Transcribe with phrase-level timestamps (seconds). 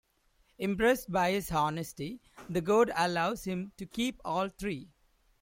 [0.57, 2.19] Impressed by his honesty,
[2.49, 4.89] the god allows him to keep all three.